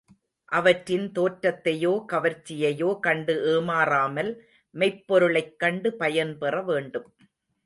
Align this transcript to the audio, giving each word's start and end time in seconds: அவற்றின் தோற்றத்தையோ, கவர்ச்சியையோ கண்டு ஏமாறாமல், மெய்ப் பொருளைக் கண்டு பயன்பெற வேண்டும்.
அவற்றின் 0.51 1.11
தோற்றத்தையோ, 1.11 2.05
கவர்ச்சியையோ 2.13 2.99
கண்டு 2.99 3.35
ஏமாறாமல், 3.51 4.31
மெய்ப் 4.75 5.07
பொருளைக் 5.07 5.59
கண்டு 5.59 5.93
பயன்பெற 5.93 6.63
வேண்டும். 6.63 7.09